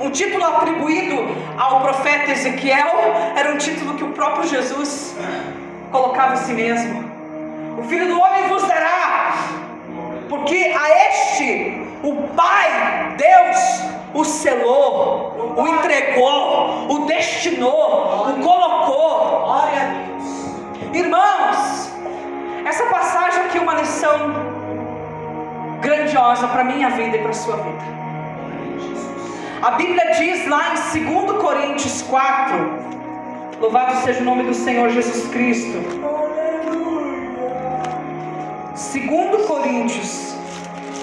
um 0.01 0.11
título 0.11 0.45
atribuído 0.45 1.17
ao 1.57 1.81
profeta 1.81 2.33
Ezequiel, 2.33 2.91
era 3.37 3.53
um 3.53 3.59
título 3.59 3.95
que 3.95 4.05
o 4.05 4.13
próprio 4.13 4.49
Jesus 4.49 5.17
colocava 5.91 6.35
a 6.35 6.37
si 6.37 6.53
mesmo. 6.53 7.05
O 7.79 7.85
filho 7.85 8.09
do 8.09 8.21
homem 8.21 8.49
vos 8.49 8.63
dará, 8.65 9.35
porque 10.29 10.57
a 10.57 11.09
este 11.09 11.82
o 12.03 12.29
Pai, 12.35 13.15
Deus, 13.17 13.59
o 14.15 14.25
selou, 14.25 15.55
o 15.57 15.69
entregou, 15.69 16.87
o 16.91 17.07
destinou, 17.07 18.29
o 18.29 18.43
colocou. 18.43 19.45
Glória 19.45 19.83
a 19.83 19.87
Deus. 19.87 20.95
Irmãos, 20.95 21.93
essa 22.67 22.87
passagem 22.87 23.43
aqui 23.43 23.59
é 23.59 23.61
uma 23.61 23.75
lição 23.75 24.53
grandiosa 25.81 26.49
para 26.49 26.63
a 26.63 26.65
minha 26.65 26.91
vida 26.91 27.17
e 27.17 27.21
para 27.21 27.31
a 27.31 27.35
sua 27.35 27.57
vida. 27.57 28.03
A 29.63 29.71
Bíblia 29.73 30.13
diz 30.15 30.49
lá 30.49 30.75
em 30.75 31.05
2 31.05 31.41
Coríntios 31.41 32.03
4, 32.03 32.57
louvado 33.61 34.03
seja 34.03 34.21
o 34.21 34.25
nome 34.25 34.43
do 34.43 34.55
Senhor 34.55 34.91
Jesus 34.91 35.29
Cristo. 35.29 35.79
2 38.73 39.47
Coríntios, 39.47 40.32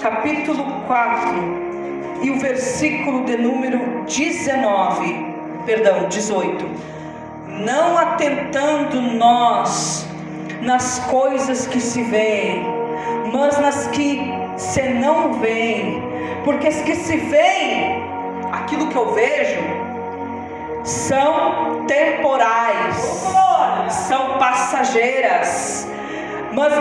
capítulo 0.02 0.64
4, 0.88 2.20
e 2.22 2.32
o 2.32 2.40
versículo 2.40 3.26
de 3.26 3.38
número 3.38 4.04
19, 4.06 5.26
perdão, 5.66 6.08
18. 6.08 6.66
Não 7.66 7.98
atentando 7.98 9.02
nós 9.02 10.06
nas 10.62 11.00
coisas 11.00 11.68
que 11.68 11.80
se 11.80 12.02
veem, 12.04 12.66
mas 13.34 13.58
nas 13.60 13.88
que 13.88 14.22
se 14.58 14.82
não 14.90 15.34
veem, 15.34 16.02
porque 16.44 16.68
as 16.68 16.82
que 16.82 16.96
se 16.96 17.18
veem, 17.18 18.04
aquilo 18.52 18.88
que 18.88 18.96
eu 18.96 19.14
vejo, 19.14 19.62
são 20.84 21.86
temporais, 21.86 23.28
são 23.90 24.38
passageiras, 24.38 25.88
mas 26.54 26.74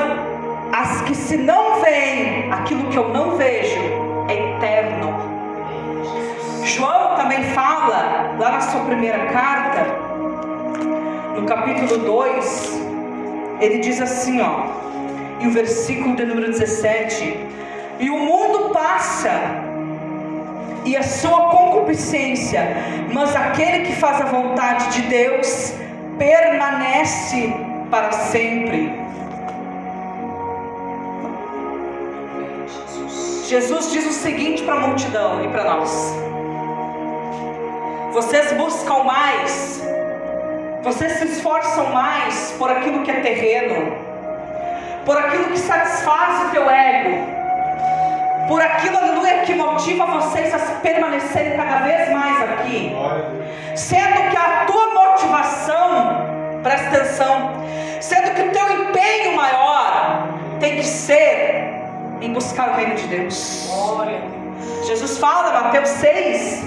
as 0.72 1.02
que 1.02 1.14
se 1.14 1.36
não 1.36 1.80
veem, 1.80 2.52
aquilo 2.52 2.88
que 2.88 2.96
eu 2.96 3.08
não 3.08 3.36
vejo, 3.36 3.80
é 4.28 4.56
eterno. 4.56 5.14
João 6.64 7.16
também 7.16 7.42
fala, 7.54 8.36
lá 8.38 8.52
na 8.52 8.60
sua 8.60 8.82
primeira 8.82 9.26
carta, 9.26 9.86
no 11.34 11.46
capítulo 11.46 11.98
2, 11.98 12.82
ele 13.60 13.78
diz 13.78 14.00
assim, 14.00 14.40
ó, 14.40 14.66
e 15.40 15.46
o 15.46 15.50
versículo 15.50 16.16
de 16.16 16.24
número 16.24 16.48
17: 16.48 17.46
E 18.00 18.10
o 18.10 18.18
mundo 18.18 18.70
passa, 18.70 19.30
e 20.84 20.96
a 20.96 21.02
sua 21.02 21.48
concupiscência, 21.50 22.60
mas 23.12 23.34
aquele 23.34 23.86
que 23.86 23.92
faz 23.94 24.20
a 24.20 24.24
vontade 24.24 24.88
de 24.92 25.02
Deus 25.08 25.74
permanece 26.18 27.54
para 27.90 28.12
sempre. 28.12 29.07
Jesus 33.48 33.90
diz 33.90 34.04
o 34.04 34.12
seguinte 34.12 34.62
para 34.62 34.74
a 34.74 34.80
multidão 34.80 35.42
e 35.42 35.48
para 35.48 35.64
nós: 35.64 36.14
Vocês 38.12 38.52
buscam 38.52 39.04
mais, 39.04 39.82
vocês 40.82 41.12
se 41.12 41.24
esforçam 41.24 41.86
mais 41.86 42.54
por 42.58 42.70
aquilo 42.70 43.02
que 43.04 43.10
é 43.10 43.20
terreno, 43.20 43.96
por 45.06 45.16
aquilo 45.16 45.44
que 45.46 45.58
satisfaz 45.58 46.46
o 46.46 46.50
teu 46.50 46.68
ego, 46.68 47.26
por 48.48 48.60
aquilo, 48.60 48.98
aleluia, 48.98 49.38
que 49.38 49.54
motiva 49.54 50.04
vocês 50.04 50.52
a 50.52 50.58
permanecerem 50.82 51.56
cada 51.56 51.78
vez 51.78 52.10
mais 52.10 52.50
aqui, 52.50 52.94
sendo 53.74 54.28
que 54.28 54.36
a 54.36 54.66
tua 54.66 54.92
motivação, 54.92 56.60
presta 56.62 56.88
atenção, 56.88 57.50
sendo 57.98 58.34
que 58.34 58.42
o 58.42 58.50
teu 58.50 58.82
empenho 58.82 59.34
maior 59.34 60.28
tem 60.60 60.76
que 60.76 60.84
ser 60.84 61.77
em 62.20 62.32
buscar 62.32 62.70
o 62.70 62.74
reino 62.74 62.94
de 62.94 63.06
Deus. 63.06 63.68
Jesus 64.86 65.18
fala, 65.18 65.62
Mateus 65.62 65.88
6, 65.88 66.64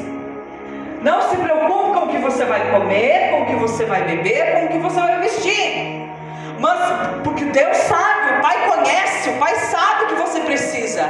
não 1.01 1.29
se 1.29 1.35
preocupe 1.35 1.99
com 1.99 2.05
o 2.05 2.09
que 2.09 2.17
você 2.19 2.45
vai 2.45 2.71
comer, 2.71 3.31
com 3.31 3.41
o 3.41 3.45
que 3.47 3.55
você 3.55 3.85
vai 3.85 4.03
beber, 4.03 4.53
com 4.53 4.65
o 4.65 4.69
que 4.69 4.77
você 4.77 4.99
vai 4.99 5.19
vestir. 5.21 6.09
Mas 6.59 6.79
porque 7.23 7.45
Deus 7.45 7.75
sabe, 7.77 8.37
o 8.37 8.41
Pai 8.41 8.69
conhece, 8.69 9.29
o 9.29 9.37
Pai 9.37 9.55
sabe 9.55 10.03
o 10.03 10.07
que 10.09 10.15
você 10.15 10.39
precisa. 10.41 11.03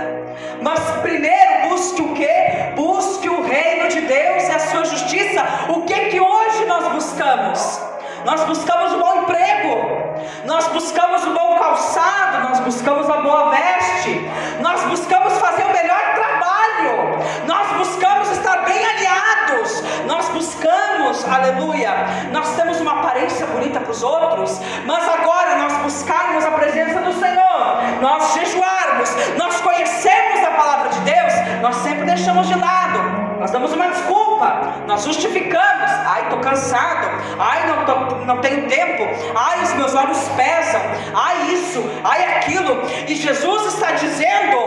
Mas 0.61 0.79
primeiro 1.01 1.69
busque 1.69 2.01
o 2.01 2.13
que? 2.13 2.27
Busque 2.75 3.29
o 3.29 3.43
reino 3.43 3.89
de 3.89 4.01
Deus 4.01 4.47
e 4.47 4.51
a 4.51 4.59
sua 4.59 4.85
justiça. 4.85 5.43
O 5.69 5.81
que 5.81 6.05
que 6.05 6.19
hoje 6.19 6.65
nós 6.65 6.93
buscamos? 6.93 7.90
Nós 8.25 8.43
buscamos 8.43 8.93
um 8.93 8.99
bom 8.99 9.21
emprego, 9.23 10.11
nós 10.45 10.67
buscamos 10.67 11.25
um 11.25 11.33
bom 11.33 11.57
calçado, 11.57 12.47
nós 12.47 12.59
buscamos 12.59 13.09
a 13.09 13.17
boa 13.17 13.49
veste, 13.49 14.29
nós 14.59 14.83
buscamos 14.83 15.33
fazer 15.39 15.63
o 15.63 15.73
melhor 15.73 16.13
trabalho, 16.13 17.19
nós 17.47 17.67
buscamos 17.77 18.29
estar 18.31 18.57
bem 18.63 18.85
alinhados, 18.85 19.83
nós 20.05 20.29
buscamos, 20.29 21.25
aleluia, 21.27 22.05
nós 22.31 22.55
temos 22.55 22.79
uma 22.79 22.99
aparência 22.99 23.47
bonita 23.47 23.79
para 23.79 23.91
os 23.91 24.03
outros, 24.03 24.59
mas 24.85 25.09
agora 25.09 25.55
nós 25.57 25.73
buscarmos 25.77 26.45
a 26.45 26.51
presença 26.51 26.99
do 27.01 27.13
Senhor, 27.13 28.01
nós 28.01 28.33
jejuarmos, 28.35 29.09
nós 29.37 29.59
conhecemos 29.61 30.45
a 30.45 30.51
palavra 30.51 30.89
de 30.89 30.99
Deus, 30.99 31.33
nós 31.61 31.75
sempre 31.77 32.05
deixamos 32.05 32.47
de 32.47 32.55
lado 32.55 33.30
nós 33.41 33.49
damos 33.49 33.73
uma 33.73 33.87
desculpa, 33.87 34.83
nós 34.85 35.03
justificamos. 35.03 35.91
Ai, 36.05 36.25
estou 36.25 36.37
cansado. 36.41 37.07
Ai, 37.39 37.67
não, 37.67 37.85
tô, 37.85 38.15
não 38.17 38.37
tenho 38.37 38.69
tempo. 38.69 39.03
Ai, 39.35 39.63
os 39.63 39.73
meus 39.73 39.95
olhos 39.95 40.19
pesam. 40.37 40.79
Ai, 41.15 41.51
isso. 41.51 41.83
Ai, 42.03 42.37
aquilo. 42.37 42.83
E 43.07 43.15
Jesus 43.15 43.73
está 43.73 43.93
dizendo: 43.93 44.57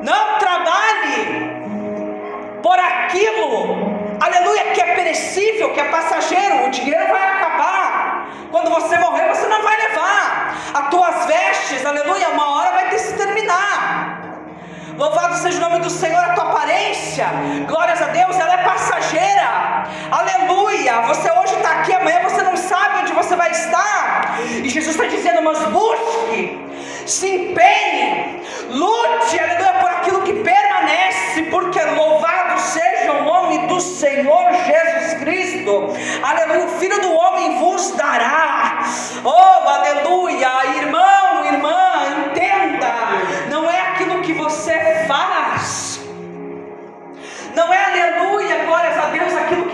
não 0.00 0.38
trabalhe 0.38 1.58
por 2.62 2.78
aquilo, 2.78 3.98
aleluia, 4.20 4.72
que 4.74 4.80
é 4.80 4.94
perecível, 4.94 5.72
que 5.74 5.80
é 5.80 5.88
passageiro. 5.88 6.66
O 6.66 6.70
dinheiro 6.70 7.08
vai 7.08 7.32
acabar. 7.32 8.28
Quando 8.52 8.70
você 8.70 8.96
morrer, 8.96 9.26
você 9.26 9.48
não 9.48 9.60
vai 9.60 9.76
levar. 9.76 10.54
As 10.72 10.88
tuas 10.88 11.26
vestes, 11.26 11.84
aleluia, 11.84 12.28
uma 12.28 12.58
hora 12.58 12.70
vai 12.70 12.90
ter 12.90 12.98
se 13.00 13.14
terminar. 13.14 14.27
Louvado 14.98 15.36
seja 15.36 15.58
o 15.58 15.60
nome 15.60 15.78
do 15.78 15.88
Senhor, 15.88 16.18
a 16.18 16.34
tua 16.34 16.50
aparência, 16.50 17.26
glórias 17.68 18.02
a 18.02 18.06
Deus, 18.06 18.36
ela 18.36 18.54
é 18.54 18.64
passageira, 18.64 19.86
aleluia. 20.10 21.02
Você 21.02 21.30
hoje 21.30 21.54
está 21.54 21.70
aqui, 21.70 21.92
amanhã 21.92 22.20
você 22.24 22.42
não 22.42 22.56
sabe 22.56 23.02
onde 23.02 23.12
você 23.12 23.36
vai 23.36 23.48
estar, 23.48 24.40
e 24.40 24.68
Jesus 24.68 24.96
está 24.96 25.04
dizendo: 25.06 25.40
mas 25.40 25.60
busque, 25.68 26.58
se 27.06 27.28
empenhe, 27.28 28.42
lute, 28.70 29.38
aleluia, 29.38 29.72
por 29.74 29.88
aquilo 29.88 30.22
que 30.22 30.32
permanece, 30.32 31.42
porque 31.44 31.80
louvado 31.80 32.60
seja 32.60 33.12
o 33.12 33.22
nome 33.22 33.68
do 33.68 33.80
Senhor 33.80 34.52
Jesus 34.52 35.14
Cristo, 35.20 35.94
aleluia. 36.24 36.64
O 36.64 36.68
Filho 36.80 37.00
do 37.00 37.14
Homem 37.14 37.60
vos 37.60 37.92
dará, 37.92 38.80
oh, 39.22 39.68
aleluia, 39.68 40.27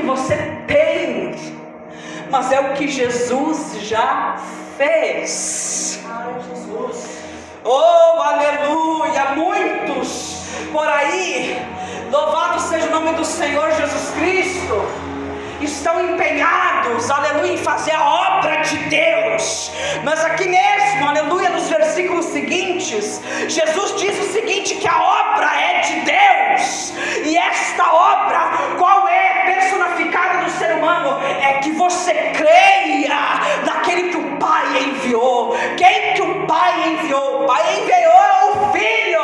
você 0.04 0.37
tem, 0.66 1.34
mas 2.30 2.52
é 2.52 2.61
o 2.61 2.75
que 2.75 2.88
Jesus 2.88 3.76
já 3.82 4.37
fez. 4.76 6.00
Oh, 7.64 8.21
aleluia! 8.21 9.34
Muitos 9.36 10.45
por 10.73 10.86
aí, 10.86 11.56
louvado 12.10 12.60
seja 12.60 12.86
o 12.88 12.90
nome 12.90 13.12
do 13.12 13.25
Senhor 13.25 13.71
Jesus 13.73 14.10
Cristo 14.19 15.04
estão 15.64 16.12
empenhados, 16.12 17.10
aleluia, 17.10 17.52
em 17.52 17.58
fazer 17.58 17.93
a 17.93 18.04
obra 18.04 18.56
de 18.62 18.76
Deus. 18.88 19.71
Mas 20.02 20.25
aqui 20.25 20.47
mesmo, 20.47 21.08
aleluia, 21.08 21.50
nos 21.50 21.69
versículos 21.69 22.26
seguintes, 22.26 23.21
Jesus 23.49 24.00
diz 24.00 24.19
o 24.19 24.32
seguinte: 24.32 24.75
que 24.76 24.88
a 24.88 25.02
obra 25.02 25.13
você 31.84 32.14
creia 32.32 33.14
naquele 33.66 34.08
que 34.08 34.16
o 34.16 34.38
Pai 34.38 34.84
enviou. 34.84 35.54
Quem 35.76 36.14
que 36.14 36.23
o 36.23 36.47
Pai 36.47 36.88
enviou? 36.88 37.42
O 37.42 37.47
Pai 37.47 37.62
enviou 37.78 38.52
o 38.52 38.73
Filho 38.73 39.20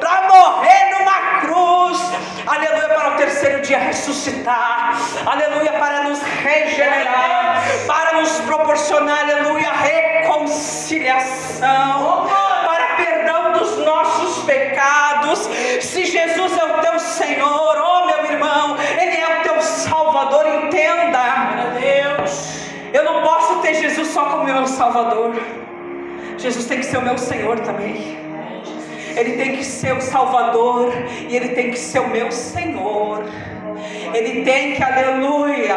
para 0.00 0.28
morrer 0.28 0.98
numa 0.98 1.40
cruz, 1.40 2.00
aleluia, 2.46 2.88
para 2.88 3.10
o 3.10 3.16
terceiro 3.16 3.60
dia 3.60 3.78
ressuscitar, 3.78 4.98
aleluia, 5.26 5.74
para 5.74 6.04
nos 6.04 6.22
regenerar, 6.22 7.62
para 7.86 8.14
nos 8.14 8.32
proporcionar, 8.40 9.20
aleluia, 9.20 9.70
reconciliação, 9.70 12.30
para 12.64 12.96
perdão 12.96 13.52
dos 13.52 13.76
nossos 13.84 14.42
pecados. 14.44 15.50
Se 15.82 16.06
Jesus 16.06 16.56
é 16.56 16.64
o 16.64 16.78
teu 16.80 16.98
Senhor, 16.98 17.76
oh 17.76 18.06
meu 18.06 18.24
irmão, 18.24 18.78
Ele 18.98 19.18
é 19.18 19.38
o 19.38 19.42
teu 19.42 19.49
Salvador, 19.60 20.46
entenda, 20.46 21.20
Deus. 21.78 22.60
Eu 22.92 23.04
não 23.04 23.22
posso 23.22 23.60
ter 23.60 23.74
Jesus 23.74 24.08
só 24.08 24.24
como 24.26 24.44
meu 24.44 24.66
Salvador. 24.66 25.34
Jesus 26.38 26.66
tem 26.66 26.78
que 26.78 26.86
ser 26.86 26.98
o 26.98 27.02
meu 27.02 27.18
Senhor 27.18 27.60
também. 27.60 28.18
Ele 29.16 29.36
tem 29.36 29.56
que 29.56 29.64
ser 29.64 29.92
o 29.96 30.00
Salvador 30.00 30.92
e 31.28 31.36
Ele 31.36 31.50
tem 31.50 31.70
que 31.70 31.78
ser 31.78 32.00
o 32.00 32.08
meu 32.08 32.30
Senhor. 32.30 33.24
Ele 34.12 34.44
tem 34.44 34.74
que, 34.74 34.82
aleluia, 34.82 35.76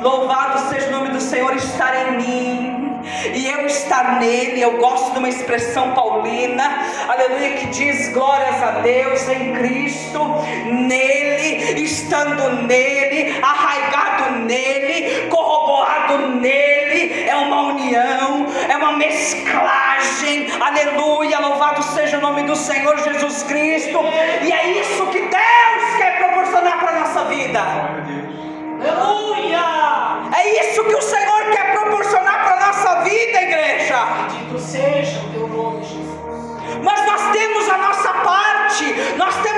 louvado 0.00 0.58
seja 0.68 0.88
o 0.88 0.92
nome 0.92 1.10
do 1.10 1.20
Senhor, 1.20 1.54
estar 1.56 2.08
em 2.08 2.16
mim 2.16 2.87
e 3.34 3.48
eu 3.48 3.66
estar 3.66 4.18
nele. 4.18 4.60
Eu 4.60 4.78
gosto 4.78 5.12
de 5.12 5.18
uma 5.18 5.28
expressão 5.28 5.92
paulina, 5.92 6.86
aleluia, 7.08 7.56
que 7.56 7.66
diz 7.66 8.08
glórias 8.12 8.62
a 8.62 8.70
Deus 8.80 9.28
em 9.28 9.52
Cristo, 9.54 10.20
nele, 10.64 11.80
estando 11.80 12.62
nele, 12.66 13.38
arraigado 13.42 14.38
nele, 14.44 15.28
corroborado 15.28 16.28
nele. 16.28 17.28
É 17.28 17.36
uma 17.36 17.72
união, 17.72 18.46
é 18.68 18.76
uma 18.76 18.92
mesclagem, 18.92 20.48
aleluia, 20.60 21.38
louvado 21.38 21.82
seja 21.82 22.18
o 22.18 22.20
nome 22.20 22.42
do 22.42 22.56
Senhor 22.56 22.96
Jesus 22.98 23.42
Cristo, 23.44 23.98
e 24.42 24.52
é 24.52 24.80
isso 24.80 25.06
que 25.06 25.20
Deus 25.20 25.96
quer 25.98 26.18
proporcionar 26.18 26.78
para 26.78 26.90
a 26.90 27.00
nossa 27.00 27.24
vida. 27.24 27.60
Aleluia! 28.80 29.28
É 30.36 30.60
isso 30.60 30.84
que 30.84 30.94
o 30.94 31.02
Senhor 31.02 31.37
vida, 33.08 33.42
igreja. 33.42 34.04
Bendito 34.04 34.58
seja 34.58 35.20
o 35.20 35.32
teu 35.32 35.48
nome, 35.48 35.82
Jesus. 35.82 36.08
Mas 36.84 37.06
nós 37.06 37.32
temos 37.32 37.68
a 37.68 37.78
nossa 37.78 38.12
parte, 38.12 38.84
nós 39.16 39.34
temos, 39.42 39.57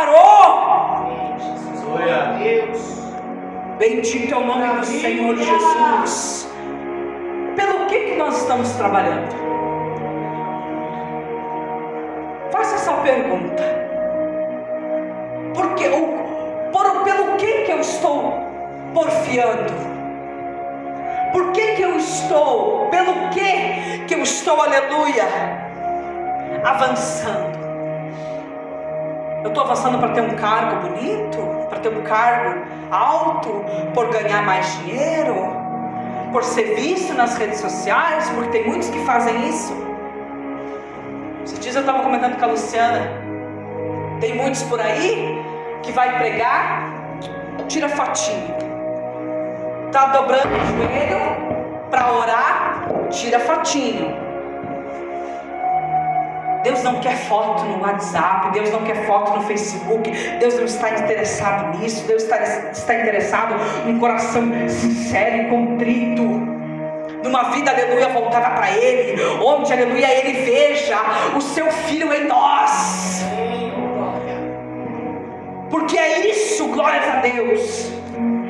preparou. 0.00 1.36
Glória 1.84 2.16
a 2.16 2.32
Deus. 2.38 3.00
Bendito 3.78 4.34
é 4.34 4.36
o 4.36 4.46
nome 4.46 4.80
do 4.80 4.86
Senhor 4.86 5.36
Jesus. 5.36 6.50
Pelo 7.56 7.86
que, 7.86 8.00
que 8.00 8.16
nós 8.16 8.40
estamos 8.40 8.70
trabalhando? 8.72 9.34
Faça 12.50 12.74
essa 12.74 12.92
pergunta. 12.94 13.62
Porque 15.54 15.88
o, 15.88 16.70
por, 16.72 17.04
pelo 17.04 17.36
que 17.36 17.50
porfiando? 18.92 19.90
Por 21.32 21.52
que, 21.52 21.76
que 21.76 21.82
eu 21.82 21.96
estou, 21.96 22.88
pelo 22.90 23.28
que 23.30 24.04
que 24.06 24.14
eu 24.14 24.22
estou, 24.22 24.60
aleluia, 24.60 25.24
avançando? 26.64 27.49
Eu 29.42 29.48
estou 29.48 29.64
avançando 29.64 29.98
para 29.98 30.10
ter 30.10 30.20
um 30.20 30.36
cargo 30.36 30.88
bonito, 30.88 31.38
para 31.68 31.78
ter 31.78 31.88
um 31.88 32.02
cargo 32.02 32.60
alto, 32.90 33.64
por 33.94 34.08
ganhar 34.10 34.42
mais 34.42 34.78
dinheiro, 34.78 35.34
por 36.30 36.44
ser 36.44 36.74
visto 36.74 37.14
nas 37.14 37.36
redes 37.36 37.58
sociais, 37.58 38.28
porque 38.30 38.50
tem 38.50 38.66
muitos 38.68 38.90
que 38.90 38.98
fazem 39.04 39.48
isso. 39.48 39.74
Esses 41.44 41.58
dias 41.58 41.74
eu 41.74 41.80
estava 41.80 42.02
comentando 42.02 42.38
com 42.38 42.44
a 42.44 42.48
Luciana, 42.48 43.10
tem 44.20 44.36
muitos 44.36 44.62
por 44.64 44.80
aí 44.80 45.42
que 45.82 45.90
vai 45.92 46.18
pregar, 46.18 46.92
tira 47.66 47.88
fotinho, 47.88 48.54
tá 49.90 50.06
dobrando 50.08 50.54
o 50.54 50.66
joelho 50.66 51.88
para 51.90 52.12
orar, 52.12 52.88
tira 53.10 53.40
fotinho 53.40 54.29
Deus 56.62 56.82
não 56.82 57.00
quer 57.00 57.16
foto 57.16 57.64
no 57.64 57.80
WhatsApp, 57.80 58.50
Deus 58.52 58.70
não 58.70 58.82
quer 58.82 59.06
foto 59.06 59.38
no 59.38 59.42
Facebook, 59.44 60.10
Deus 60.38 60.54
não 60.56 60.64
está 60.64 60.90
interessado 60.90 61.78
nisso, 61.78 62.06
Deus 62.06 62.22
está, 62.22 62.36
está 62.70 62.94
interessado 62.94 63.54
num 63.86 63.98
coração 63.98 64.42
sincero 64.68 65.36
e 65.36 65.48
contrito, 65.48 66.22
numa 67.24 67.50
vida, 67.50 67.70
aleluia, 67.70 68.08
voltada 68.08 68.50
para 68.50 68.70
Ele, 68.72 69.22
onde, 69.42 69.72
aleluia, 69.72 70.10
Ele 70.12 70.32
veja 70.44 70.98
o 71.34 71.40
seu 71.40 71.70
Filho 71.70 72.12
em 72.12 72.26
nós, 72.26 73.24
porque 75.70 75.96
é 75.96 76.28
isso, 76.28 76.66
glórias 76.68 77.08
a 77.08 77.16
Deus, 77.20 77.90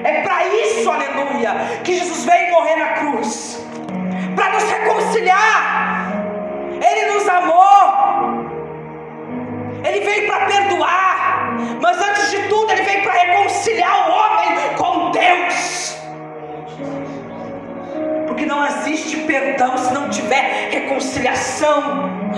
é 0.03 0.23
para 0.23 0.47
isso, 0.47 0.91
aleluia, 0.91 1.81
que 1.85 1.95
Jesus 1.97 2.25
veio 2.25 2.51
morrer 2.51 2.77
na 2.77 2.89
cruz, 2.95 3.63
para 4.35 4.55
nos 4.55 4.65
reconciliar. 4.65 6.11
Ele 6.81 7.13
nos 7.13 7.29
amou. 7.29 8.00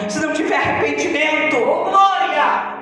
Se 0.08 0.20
não 0.20 0.32
tiver 0.32 0.56
arrependimento. 0.56 1.56
Oh, 1.56 1.84
glória! 1.90 2.72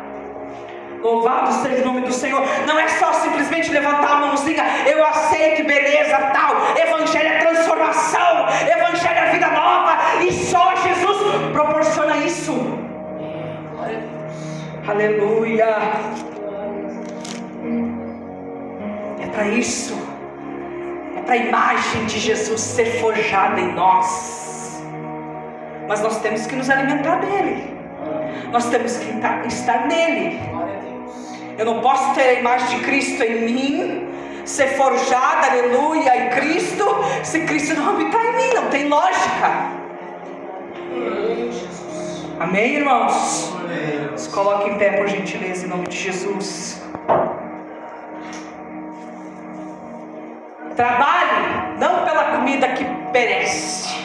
Louvado 1.03 1.53
seja 1.53 1.83
o 1.83 1.87
nome 1.87 2.03
do 2.03 2.13
Senhor. 2.13 2.43
Não 2.67 2.79
é 2.79 2.89
só 2.89 3.13
simplesmente 3.13 3.71
levantar 3.71 4.13
a 4.13 4.17
mãozinha, 4.17 4.63
eu 4.87 5.05
aceito, 5.07 5.67
beleza, 5.67 6.17
tal. 6.33 6.55
Evangelho 6.77 7.29
é 7.29 7.39
transformação, 7.39 8.47
Evangelho 8.49 9.19
é 9.19 9.31
vida 9.33 9.49
nova, 9.49 9.97
e 10.23 10.33
só 10.33 10.75
Jesus 10.77 11.19
proporciona 11.53 12.17
isso. 12.19 12.53
Aleluia. 14.87 15.77
É 19.23 19.27
para 19.27 19.47
isso, 19.47 19.97
é 21.17 21.23
para 21.23 21.35
a 21.35 21.39
imagem 21.39 22.05
de 22.07 22.19
Jesus 22.19 22.61
ser 22.61 23.01
forjada 23.01 23.61
em 23.61 23.73
nós. 23.73 24.50
Mas 25.91 26.01
nós 26.03 26.21
temos 26.21 26.47
que 26.47 26.55
nos 26.55 26.71
alimentar 26.71 27.17
dele, 27.17 27.77
nós 28.53 28.71
temos 28.71 28.97
que 28.97 29.11
estar 29.49 29.89
nele. 29.89 30.39
Eu 31.59 31.65
não 31.65 31.81
posso 31.81 32.15
ter 32.15 32.23
a 32.23 32.33
imagem 32.35 32.79
de 32.79 32.85
Cristo 32.85 33.21
em 33.25 33.41
mim, 33.43 34.09
ser 34.45 34.69
forjada, 34.77 35.49
aleluia, 35.49 36.17
em 36.17 36.31
Cristo, 36.31 36.85
se 37.25 37.41
Cristo 37.41 37.75
não 37.75 37.91
habitar 37.91 38.25
em 38.25 38.37
mim, 38.37 38.55
não 38.55 38.71
tem 38.71 38.89
lógica. 38.89 39.51
Amém, 42.39 42.77
irmãos? 42.77 43.53
Se 44.15 44.29
coloque 44.29 44.71
em 44.71 44.79
pé, 44.79 44.93
por 44.93 45.09
gentileza, 45.09 45.67
em 45.67 45.69
nome 45.71 45.89
de 45.89 45.97
Jesus. 45.97 46.81
Trabalhe 50.77 51.79
não 51.81 52.05
pela 52.05 52.37
comida 52.37 52.69
que 52.69 52.85
perece. 53.13 54.00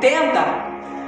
Entenda, 0.00 0.64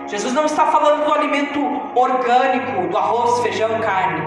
Jesus 0.07 0.35
não 0.35 0.45
está 0.45 0.67
falando 0.67 1.07
do 1.07 1.15
alimento 1.15 1.59
orgânico, 1.95 2.89
do 2.89 2.99
arroz, 2.99 3.41
feijão, 3.41 3.81
carne. 3.81 4.21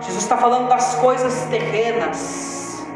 Jesus 0.00 0.22
está 0.22 0.36
falando 0.36 0.68
das 0.68 0.94
coisas 1.00 1.44
terrenas, 1.50 2.86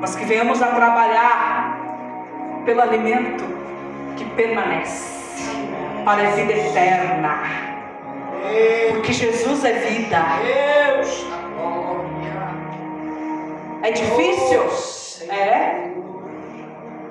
mas 0.00 0.14
que 0.14 0.24
venhamos 0.24 0.62
a 0.62 0.68
trabalhar 0.68 1.80
pelo 2.64 2.80
alimento 2.80 3.42
que 4.16 4.24
permanece 4.36 5.50
para 6.04 6.28
a 6.28 6.30
vida 6.30 6.52
eterna, 6.52 7.40
porque 8.90 9.12
Jesus 9.12 9.64
é 9.64 9.72
vida. 9.72 10.24
É 13.82 13.90
difícil? 13.90 14.62
É, 15.28 15.89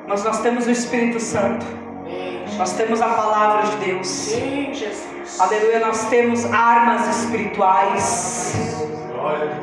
mas 0.09 0.23
nós 0.23 0.39
temos 0.41 0.65
o 0.65 0.71
Espírito 0.71 1.19
Santo, 1.19 1.63
nós 2.57 2.73
temos 2.73 2.99
a 2.99 3.09
palavra 3.09 3.67
de 3.69 3.75
Deus. 3.85 4.33
Aleluia, 5.39 5.79
nós 5.79 6.09
temos 6.09 6.51
armas 6.51 7.07
espirituais. 7.15 8.55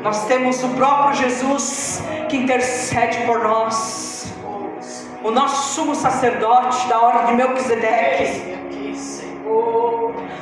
Nós 0.01 0.25
temos 0.25 0.63
o 0.63 0.69
próprio 0.69 1.15
Jesus 1.15 2.01
que 2.29 2.37
intercede 2.37 3.25
por 3.25 3.43
nós. 3.43 4.33
O 5.21 5.31
nosso 5.31 5.75
sumo 5.75 5.93
sacerdote 5.93 6.87
da 6.87 7.01
ordem 7.01 7.25
de 7.25 7.33
Melquisedeque. 7.33 8.57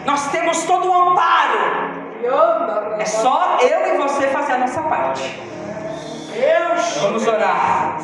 Nós 0.05 0.27
temos 0.27 0.63
todo 0.65 0.87
o 0.87 0.93
amparo. 0.93 1.95
É 2.99 3.05
só 3.05 3.57
eu 3.59 3.95
e 3.95 3.97
você 3.97 4.27
fazer 4.27 4.53
a 4.53 4.57
nossa 4.59 4.83
parte. 4.83 5.41
Vamos 7.01 7.27
orar. 7.27 7.97